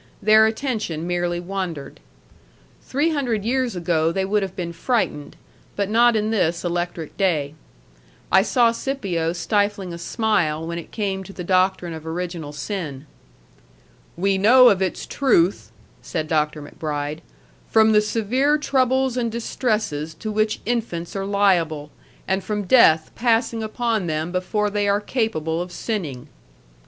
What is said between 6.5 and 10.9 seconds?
electric day. I saw Scipio stifling a smile when